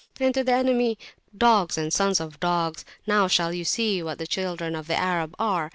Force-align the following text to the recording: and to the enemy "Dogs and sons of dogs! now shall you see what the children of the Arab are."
and 0.19 0.33
to 0.33 0.43
the 0.43 0.51
enemy 0.51 0.97
"Dogs 1.37 1.77
and 1.77 1.93
sons 1.93 2.19
of 2.19 2.39
dogs! 2.39 2.83
now 3.05 3.27
shall 3.27 3.53
you 3.53 3.63
see 3.63 4.01
what 4.01 4.17
the 4.17 4.25
children 4.25 4.75
of 4.75 4.87
the 4.87 4.95
Arab 4.97 5.35
are." 5.37 5.69